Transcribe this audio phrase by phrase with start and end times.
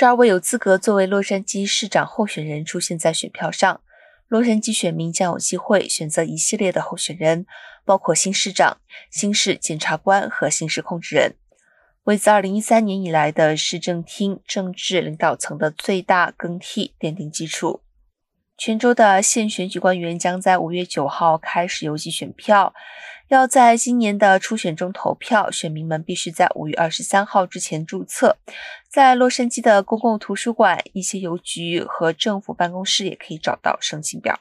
[0.00, 3.82] 十二位有资格作为洛杉矶市长候选人出现在选票上。
[4.28, 7.44] 洛杉矶选民将有机会选择一系列的候选人，
[7.84, 8.78] 包括新市长、
[9.10, 11.34] 新市检察官和新市控制人，
[12.04, 17.82] 为自二零一三年以来的市政厅政治领导层的最大更替奠定基础。
[18.56, 22.72] 全州的县选举官员将在五月九号开始邮寄选票，
[23.30, 25.52] 要在今年的初选中投票。
[25.52, 28.36] 选民们必须在五月二十三号之前注册。
[28.88, 34.40] 在洛杉矶的公共图书馆、一些邮局和政府办公室也可以找到申请表。